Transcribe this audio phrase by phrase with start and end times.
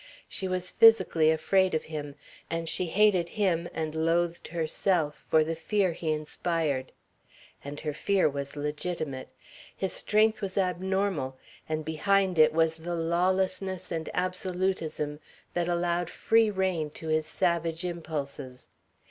[0.27, 2.15] She was physically afraid of him,
[2.49, 6.91] and she hated him and loathed herself for the fear he inspired.
[7.63, 9.29] And her fear was legitimate.
[9.77, 11.37] His strength was abnormal,
[11.69, 15.19] and behind it was the lawlessness and absolutism
[15.53, 18.69] that allowed free rein to his savage impulses.